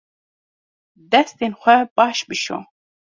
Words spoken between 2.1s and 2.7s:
bişo.